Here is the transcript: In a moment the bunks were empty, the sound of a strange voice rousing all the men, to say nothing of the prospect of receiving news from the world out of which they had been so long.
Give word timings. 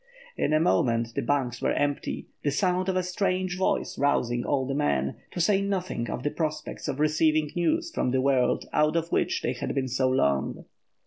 In 0.35 0.51
a 0.51 0.59
moment 0.59 1.13
the 1.13 1.21
bunks 1.21 1.61
were 1.61 1.73
empty, 1.73 2.25
the 2.43 2.49
sound 2.49 2.89
of 2.89 2.95
a 2.95 3.03
strange 3.03 3.55
voice 3.55 3.99
rousing 3.99 4.43
all 4.43 4.65
the 4.65 4.73
men, 4.73 5.17
to 5.29 5.39
say 5.39 5.61
nothing 5.61 6.09
of 6.09 6.23
the 6.23 6.31
prospect 6.31 6.87
of 6.87 6.99
receiving 6.99 7.51
news 7.55 7.91
from 7.93 8.09
the 8.09 8.19
world 8.19 8.65
out 8.73 8.95
of 8.95 9.11
which 9.11 9.43
they 9.43 9.53
had 9.53 9.75
been 9.75 9.87
so 9.87 10.09
long. 10.09 10.65